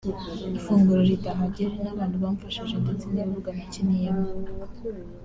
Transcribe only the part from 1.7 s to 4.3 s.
n’abantu bamfashije ndetse n’ibibuga nakiniyeho